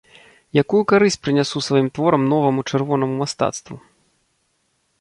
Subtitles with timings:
[0.61, 3.75] Якую карысць прынясу сваім творам новаму чырвонаму мастацтву?